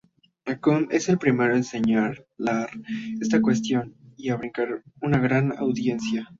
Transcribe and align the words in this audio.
Accum 0.45 0.87
es 0.89 1.09
el 1.09 1.19
primero 1.19 1.55
en 1.55 1.63
señalar 1.63 2.25
esta 3.21 3.39
cuestión 3.39 3.93
y 4.17 4.29
a 4.29 4.37
recibir 4.37 4.81
una 4.99 5.19
gran 5.19 5.55
audiencia. 5.55 6.27